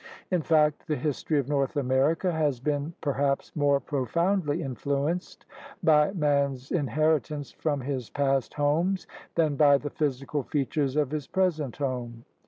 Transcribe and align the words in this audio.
In 0.31 0.41
fact, 0.41 0.87
the 0.87 0.95
history 0.95 1.37
of 1.37 1.47
North 1.47 1.77
America 1.77 2.31
has 2.31 2.59
been 2.59 2.95
per 3.01 3.13
haps 3.13 3.55
more 3.55 3.79
profoundly 3.79 4.63
influenced 4.63 5.45
by 5.83 6.11
man's 6.13 6.71
inherit 6.71 7.29
ance 7.29 7.51
from 7.51 7.81
his 7.81 8.09
past 8.09 8.55
homes 8.55 9.05
than 9.35 9.55
by 9.57 9.77
the 9.77 9.91
physical 9.91 10.41
features 10.41 10.95
of 10.95 11.11
his 11.11 11.27
present 11.27 11.75
home. 11.77 12.25